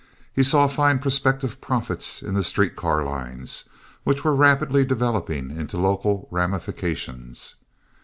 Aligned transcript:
He 0.33 0.41
saw 0.41 0.65
fine 0.65 0.97
prospective 0.97 1.61
profits 1.61 2.23
in 2.23 2.33
the 2.33 2.43
street 2.43 2.75
car 2.75 3.03
lines, 3.05 3.65
which 4.03 4.23
were 4.23 4.33
rapidly 4.33 4.83
developing 4.83 5.51
into 5.55 5.77
local 5.77 6.27
ramifications. 6.31 7.53